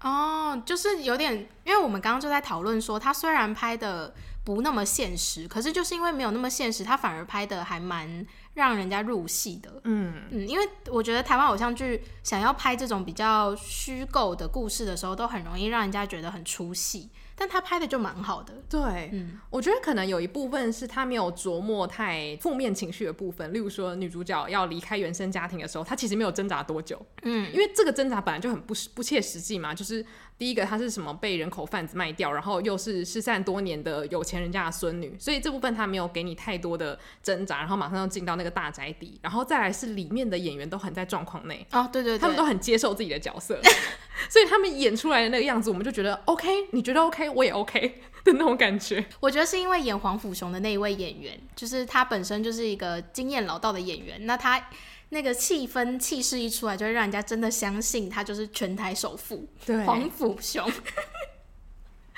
[0.02, 1.34] 哦，就是有点，
[1.64, 9.82] 因为我们刚刚就在讨论说，他虽然拍的不那么现实，可是就是因为没有那么现实，他反而拍的还蛮让人家入戏的。
[9.86, 17.10] 嗯嗯，因为我觉得台湾偶像剧想要拍这种比较虚构的故事的时候，都很容易让人家觉得很出戏。
[17.40, 30.04] 但他拍的就蛮好的，对，嗯，我觉得可能有一部分是他没有琢磨太负面情绪的部分，例如说女主角要离开原生家庭的时候，她其实没有挣扎多久，嗯，因为这个挣扎本来就很不不切实际嘛，就是
[30.38, 43.60] 第一个他是什么被人口贩子卖掉，然后又是失散多年的有钱人家的孙女，所以这部分他没有给你太多的挣扎，然后马上就进到那个大宅邸，然后再来是里面的演员都很在状况内，哦，对对对，他们都很接受自己的角色。
[44.30, 49.06] 所以他们演出来的那个样子，我们就觉得 OK，你觉得 OK，我也 OK 的那种感觉。
[49.20, 54.70] 我觉得是因为演黄甫雄的那一位演员，就是他本身就是一个经验老道的演员，那他
[55.10, 60.64] 那个气氛气势一出来，就会让人家真的相信他就是全台首富，对，黄甫雄。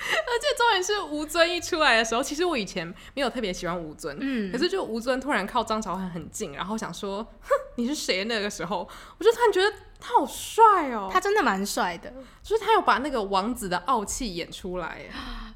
[0.02, 8.24] 而且重点是吴尊一出来的时候，其实我以前没有特别喜欢吴尊，嗯，可是就吴尊突然靠张韶涵很近，然后想说，哼，你是谁？
[8.24, 15.02] 那个时候，我就突然觉得他好帅哦，他真的蛮帅的，就是他有把那个王子的傲气演出来，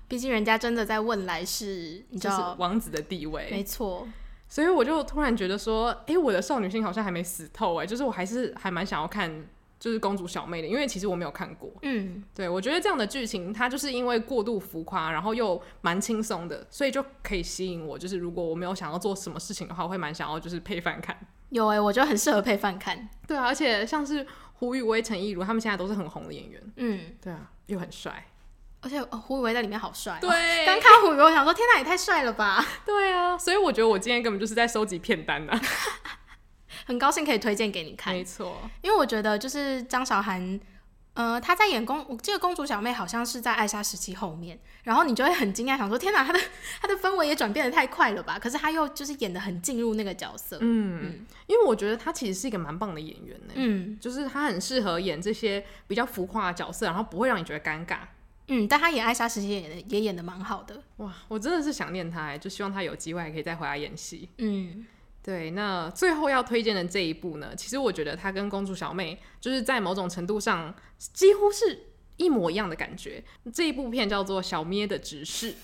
[0.10, 4.06] 毕竟人家真的在问来世，你知道就是王子的地位，没错，
[4.54, 9.44] 所以我就突然觉得说，哎、欸，我的少女心好像还没死透哎，就是我还是还蛮想要看。
[9.80, 11.70] 就是公主小妹的，因为其实我没有看过。
[11.82, 18.00] 嗯，对，我觉得这样的剧情，它就是因为过度浮夸，然后又蛮轻松的，所以就可以吸引我。
[18.00, 21.18] 就是如果我没有想要做什么事情的话，我会蛮想要就是配饭看。
[21.50, 23.10] 有哎、欸，我觉得很适合配饭看。
[23.28, 26.64] 对啊，而且像是胡宇威、陈亦儒他们现在都是很红的演员。
[26.78, 28.26] 嗯，对啊，又很帅，
[28.84, 30.18] 而且、哦、胡宇威在里面好帅。
[30.22, 30.30] 对，
[30.68, 32.64] 刚看胡宇威，我想说天哪，也太帅了吧。
[32.86, 35.60] 对啊，所以我觉得我今天根本就是在收集片单呢。
[36.86, 40.60] 很高兴可以推荐给你看，没错，因为我觉得就是张韶涵，
[41.14, 46.40] 呃，她在演公，我记得公主小妹好像是在艾莎时期后面，然后你就会很惊讶，想说天哪，她的
[46.82, 48.38] 她的氛围也转变的太快了吧？
[48.38, 58.00] 可是她又就是演的很进入那个角色，嗯，嗯，因为我觉得她其实是一个蛮棒的演员呢，嗯，就是她很适合演这些比较浮夸的角色，然后不会让你觉得尴尬，
[58.48, 64.86] 嗯，但她演艾莎时期也也演的蛮好的，哇，我真的是想念她，就希望她有机会还可以再回来演戏，嗯。
[65.26, 73.24] 对，那最后要推荐的这一部呢，其实我觉得它跟《公主小妹》就是在某种程度上几乎是一模一样的感觉。
[73.54, 75.52] 这一部片叫做《小咩的指示》。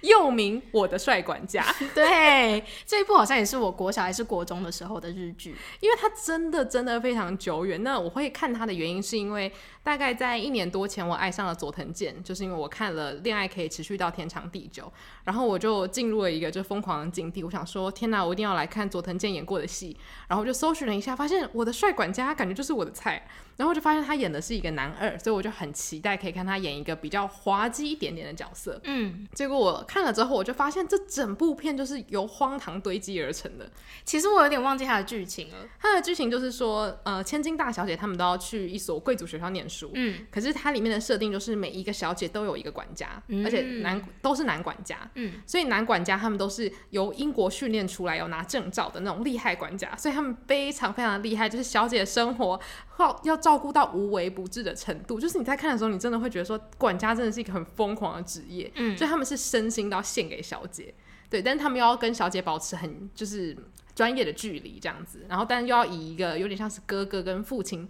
[0.00, 1.62] 又名《我的帅管家
[1.94, 7.80] 》，对，这一部好像也是我国小还是国中的时候的日剧，因为它真的真的非常久远。
[7.84, 14.84] 那我会看它的原因是因为大概在一年多前，我爱上了佐藤健，就是因为我看了《恋爱可以持续到天长地久》，
[15.24, 17.42] 然后我就进入了一个就疯狂的境地。
[17.42, 19.96] 我想说，天哪，我一定要来看佐藤健演过的戏。
[20.28, 23.26] 然后我就搜寻了一下，发现《我的帅管家》感觉就是我的菜。
[23.56, 28.80] 然后我就发现他演的是一个男二，所以我就很期待可以看他演一个比较滑稽一点点的角色。
[28.84, 33.68] 嗯，结果我看了之后，我就发现这整部片就是由荒唐堆积而成的。
[34.04, 35.56] 其实我有点忘记他的剧情了。
[35.80, 39.77] 他的剧情就是说，呃，千金大小姐他们都要去一所贵族学校念书。
[39.94, 45.10] 嗯，可是它里面的设定就是每一个小姐都有一个管家，嗯、而且男都是男管家。
[45.14, 52.60] 嗯，所以男管家他们都是由英国训练出来有拿证照的那种厉害管家，所以他们非常非常的厉害，就是小姐的生活
[53.00, 53.38] 要要。
[53.38, 60.92] 照顾到无微不至的程度，就是你在看的时候，你真的会觉得说，管家真的是一个很疯狂的职业，嗯，所以他们是身心都要献给小姐，
[61.30, 63.56] 对，但是他们又要跟小姐保持很就是
[63.94, 67.88] 专业的距离这样子，然后但又要以一个有点像是哥哥跟父亲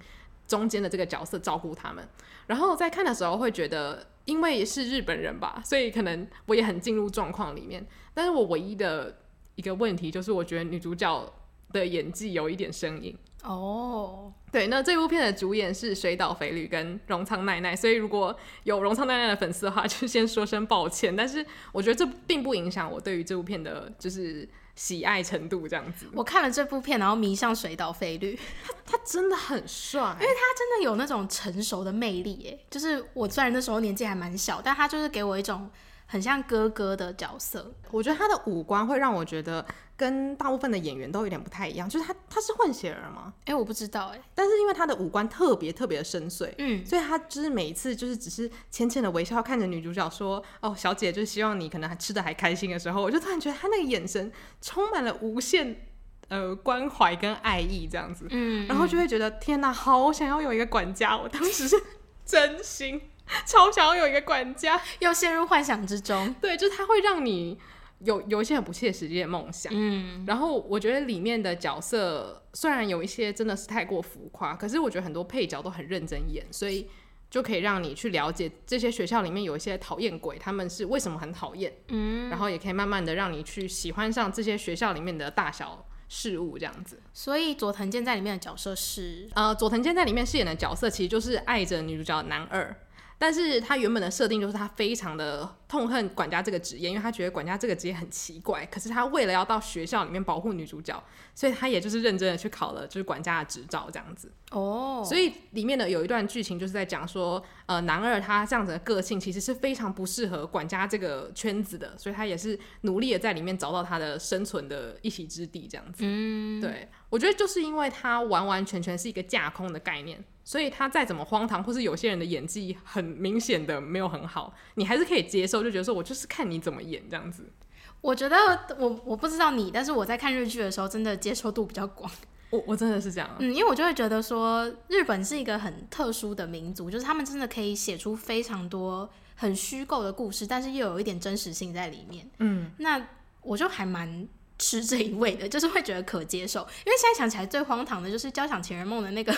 [0.49, 2.09] 中间的这个角色照顾他们，
[2.49, 9.19] 然后在看的时候会觉得，因为是日本人吧，所以可能我也很进入状况里面，但是我唯一的
[9.55, 11.33] 一个问题就是，我觉得女主角
[11.73, 13.17] 的演技有一点生硬。
[13.45, 14.33] 哦，oh.
[14.51, 21.15] 对，那这部片的主演是水岛肥吕跟荣仓奈奈，所以如果有荣仓奈奈的粉丝的话，就先说声抱歉。
[21.15, 26.07] 但是我觉得这并不影响我对于这部片的就是喜爱程度，这样子。
[26.15, 35.69] 我看了这部片，然后迷上水岛飞律，他他真的很帅，因为他真的有那种成熟的魅力，哎，就是我虽然那时候年纪还蛮小，但他就是给我一种。
[36.11, 39.63] 很像哥哥的角色，我觉得他的五官会让我觉得
[39.99, 41.87] 跟大部分的演员都有点不太一样。
[41.87, 43.35] 就是他他是混血儿吗？
[43.41, 44.23] 哎、欸，我不知道哎、欸。
[44.35, 54.33] 但是因为他的五官特别特别的深邃，嗯，所以他就是每一次就是只是浅浅的微笑看着女主角说：“哦，小姐，就是希望你可能还吃的还开心的时候，我就突然觉得他那个眼神
[54.63, 55.89] 充满了无限
[56.29, 61.19] 呃关怀跟爱意这样子，嗯，然后就会觉得天哪，好想要有一个管家。
[61.19, 61.77] 我当时是
[62.25, 63.03] 真心。
[63.45, 66.35] 超想要有一个管家，又陷入幻想之中。
[66.41, 67.59] 对，就是他会让你
[68.01, 69.73] 有有一些很不切实际的梦想。
[69.75, 76.89] 嗯，然后我觉得里面的角色虽然有一些真的是太过浮夸，可是我觉得很多配角都很认真演，所以
[77.31, 81.73] 就可以让你去了解这些学校里面有一些讨厌鬼，他们是为什么很讨厌。
[81.89, 87.01] 嗯，然后也可以慢慢的让你去喜欢上这些学校里面的大小事物，这样子。
[87.13, 92.75] 所以佐藤健在里面的角色是，呃，佐藤健在里面饰演的角色其实就是爱着女主角男二。
[93.19, 98.65] 但是他原本的设定就是他非常的痛恨管家这个职业，因为他觉得管家这个职业很奇怪。
[98.67, 101.03] 可是他为了要到学校里面保护女主角，
[101.35, 104.33] 所以他也就是认真的去考了就是管家的执照这样子。
[104.53, 116.05] 哦，所以里面的有一段剧情就是在讲说，呃，男二他这样子的个性其实是非常不适合管家这个圈子的，所以他也是努力的在里面找到他的生存的一席之地这样子。
[116.05, 120.23] 嗯，对，我觉得就是因为他完完全全是一个架空的概念。
[120.49, 127.53] 所以他再怎么荒唐，或是有些人的演技很明显的没有很好，你还是可以接受，就觉得说我就是看你怎么演这样子。
[128.01, 132.11] 我觉得我我不知道你，但是我在看日剧的时候，真的接受度比较广。
[132.49, 142.27] 我我真的是这样，嗯，因为我就会觉得说，日本是一个很特殊的民族，就是他们真的可以写出非常多很虚构的故事，但是又有一点真实性在里面。
[142.39, 143.07] 嗯，那
[143.43, 144.27] 我就还蛮
[144.59, 146.61] 吃这一味的，就是会觉得可接受。
[146.87, 149.35] 因为现在想起来最荒唐的就是《交响情人梦》的那个，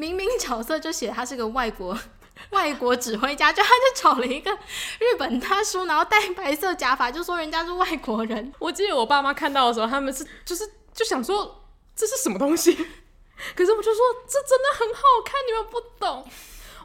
[0.00, 1.96] 明明角色就写他是个外国。
[2.52, 4.50] 外国指挥家，就他就找了一个
[4.98, 8.50] 日本大叔，然后戴白色假发，就说人家是外国人。
[8.58, 12.72] 我记得我爸妈看到的时候，他们是就是就想说这是什么东西，
[13.54, 16.26] 可是我就说这真的很好看，你们不懂。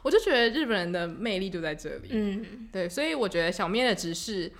[0.02, 4.52] 我就觉得日本人的魅力就在这里，嗯，对，所以我觉得小咩的直视。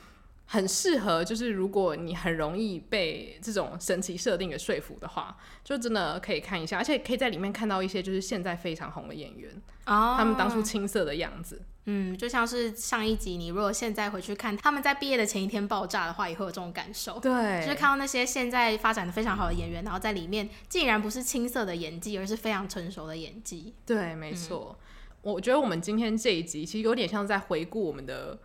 [0.46, 9.50] 很适合，就是如果你很容易被这种神奇设定给说服的话，就真的可以看一下，而且可以在里面看到一些就是现在非常红的演员
[9.86, 11.60] ，oh, 他们当初青涩的样子。
[11.88, 17.18] 嗯，就像是上一集，你如果现在回去看他们在毕业的前一天爆炸的话，也会有这种感受。
[17.20, 23.72] 对，就是看到那些现在发展的非常好的演员，然后在里面竟然不是青涩的演技，而是非常成熟的演技。
[23.84, 24.76] 对，没错。
[25.22, 28.38] 嗯，我觉得我们今天这一集其实有点像在回顾我们的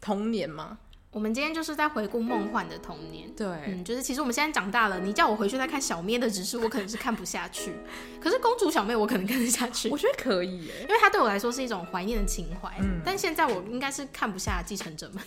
[0.00, 0.78] 童年嘛。
[1.12, 7.74] 我们今天就是在回顾梦幻的童年，对，嗯，就是其实我们现在长大了，你叫我回去再看小咩的指示，我可能是看不下去，
[8.18, 15.22] 可是公主小妹我可能看得下去，我觉得可以耶，因为它对我来说是一种怀念的情怀，嗯，但现在我应该是看不下继承者们，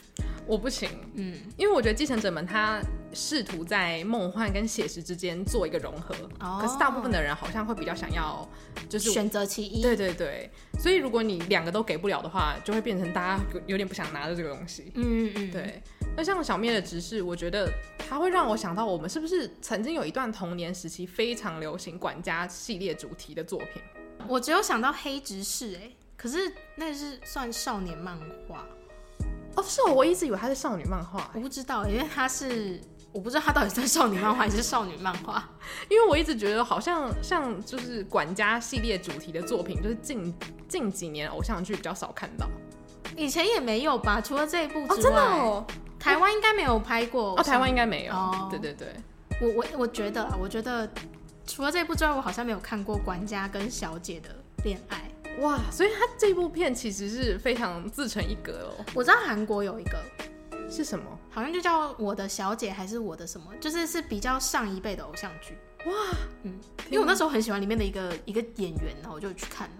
[0.47, 2.81] 我不行，嗯，因为我觉得继承者们他
[3.13, 8.47] 试图在梦幻跟写实之间做一个融合，哦，可是大部分的人好像会比较想要
[8.89, 10.49] 就是选择其一，对对对，
[10.79, 15.81] 所以如果你两个都给不了的话，就会变成大家有点不想拿着这个东西，嗯嗯嗯，对。
[16.17, 23.81] 那像小咩的直视，我觉得它会让我想到，我们是不是曾经有一段童年时期非常流行管家系列主题的作品？
[24.27, 28.65] 我只有想到黑执事，哎，可是那是算少年漫画。
[29.55, 29.63] 哦？
[29.63, 32.79] 是哦，我一直以为它是少女漫画，我不知道，因为它是
[33.15, 35.41] 我不知道它到底算少女漫画还是少女漫画，
[35.87, 40.35] 因为我一直觉得好像像就是管家系列主题的作品，就是近
[40.67, 42.45] 近几年偶像剧比较少看到，
[43.15, 44.19] 以前也没有吧？
[44.19, 45.65] 除了这一部之外，哦，真的哦。
[45.97, 48.13] 台湾应该没有拍过哦，台湾应该没有。
[48.13, 48.93] 哦，对对对，
[49.41, 50.87] 我我我觉得，我觉得
[51.47, 54.29] 除了这一部之外，我好像没有看过管家跟小姐的
[54.65, 55.09] 恋爱。
[55.39, 58.85] 哇，所以他这部片其实是非常自成一格哦。
[58.93, 59.97] 我知道韩国有一个
[60.69, 65.57] 是什么，好像就叫我的小姐还是我的什么，就是是比较上一辈的偶像剧。
[65.85, 65.93] 哇，
[66.43, 66.59] 嗯，
[66.89, 69.75] 因为我那时候很喜欢里面的一个一个演员，然后我就去看了。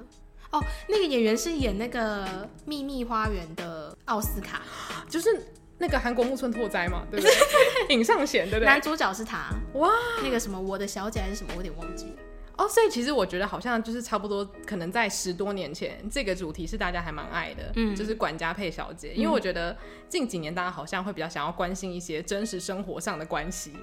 [0.52, 4.62] 哦，那个演员是演那个秘密花园的奥斯卡，
[5.10, 5.46] 就是。
[5.78, 7.94] 那个韩国木村拓哉嘛，对不对？
[7.94, 8.66] 尹尚贤，对不对？
[8.66, 9.92] 男主角是他，哇，
[10.24, 12.16] 那个什么我的小姐还是什么，我有点忘记了。
[12.58, 19.14] 哦，所以其实我觉得好像就是差不多，可能在十多年前，这个主题是大家还蛮爱的，嗯，就是管家配小姐。
[19.14, 19.76] 因为我觉得
[20.08, 23.74] 近几年大家好像会比较想要关心一些真实生活上的关系，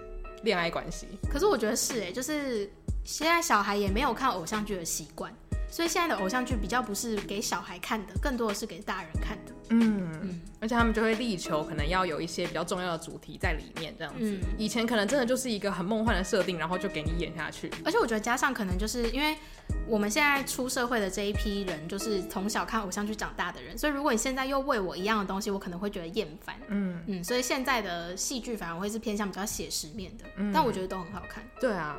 [0.43, 1.07] 恋爱关系。
[1.31, 2.71] 可是我觉得是哎，就是
[3.05, 5.33] 现在小孩也没有看偶像剧的习惯。
[5.69, 9.52] 所以现在的偶像剧比较不是给小孩看的，更多的是给大人看的。
[9.81, 14.21] 嗯嗯，而且他们就会力求可能要有一些比较重要的主题在里面，这样子。
[14.21, 17.71] 嗯，以前可能真的就是一个很梦幻的设定，然后就给你演下去。
[17.85, 19.37] 而且我觉得加上可能就是因为
[19.87, 26.55] 我们现在出社会的这一批人，就是从小看偶像剧长大的人，所以如果你现在又喂我一样的东西，我可能会觉得厌烦。
[26.69, 31.43] 嗯嗯，所以现在的戏剧反而会是偏向比较写实面的，嗯，但我觉得都很好看。
[31.61, 31.97] 对啊。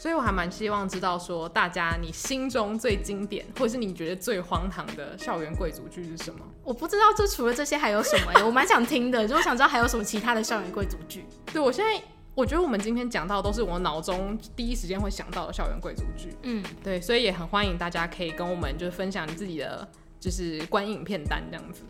[0.00, 6.40] 所以，我还蛮希望知道说，大家你心中最经典，或者是你觉得最荒唐的校园贵族剧是什么？
[6.64, 8.42] 我不知道，这除了这些还有什么、欸？
[8.42, 11.26] 我蛮想听的，就我想知道还有什么其他的校园贵族剧。
[11.52, 12.02] 对，我现在
[12.34, 16.34] 我觉得我们今天讲到都是我脑中第一时间会想到的校园贵族剧。
[16.44, 19.86] 嗯，对，所以也很欢迎大家可以跟我们就是分享你自己的
[20.20, 21.82] 就是观影片单这样子。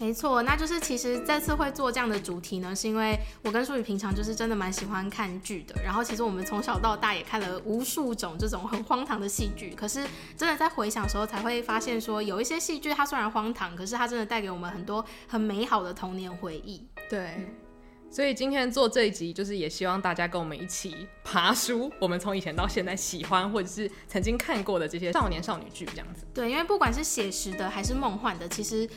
[0.00, 5.74] 没错，那就是其实这次会做这样的主题呢，是因为我跟淑宇平常就是真的蛮喜欢看剧的。
[5.82, 10.06] 然后其实我们从小到大也看了无数种这种很荒唐的戏剧，可是
[10.36, 16.86] 真的在回想的时候才会发现说，有一些戏剧它虽然荒唐，可是它真的带给我们很多很美好的童年回忆。
[17.10, 17.48] 对，
[18.10, 26.24] 所以今天做这一集，就是也希望大家跟我们一起爬书，我们从以前到现在喜欢或者是曾经看过的这些少年少女剧这样子。
[26.32, 28.88] 对，因为不管是写实的还是梦幻的，其实。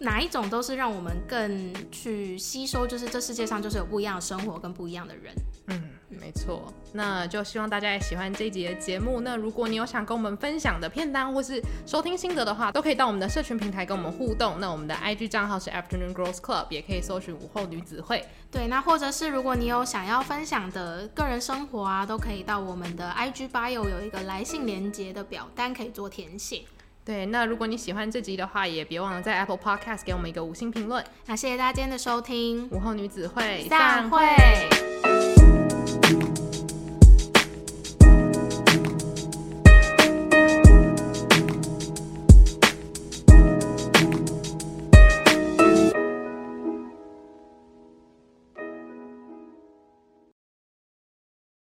[0.00, 5.34] 哪一种都是让我们更去吸收，就是这世界上就是有不一样的生活跟不一样的人。
[5.68, 5.90] 嗯。
[6.10, 9.20] 没错，那就希望大家也喜欢这一集的节目。
[9.20, 14.58] 那如果你有想跟我们分享的片单或是收听心得的话，都可以到我们的社群平台跟我们互动。
[14.58, 18.24] 那我们的 IG 账号是 Afternoon Girls Club，也可以搜寻午后女子会。
[18.50, 26.62] 对，那或者是如果你有想要分享的个人生活啊，都可以到我们的 IG bio 有一个来信连接的表单可以做填写。
[27.08, 31.02] 对那如果你喜欢这集的话也别忘了在 apple podcast 给我们一个五星评论。
[31.24, 32.68] 那谢谢大家今天的收听。
[32.70, 34.18] 午后女子会散会。